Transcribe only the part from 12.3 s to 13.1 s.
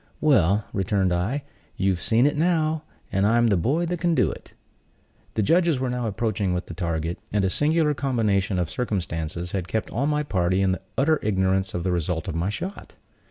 my shot.